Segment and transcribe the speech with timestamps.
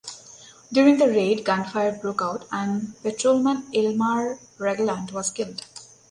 [0.73, 5.63] During the raid gun fire broke out and Patrolman Elmer Ragland was killed.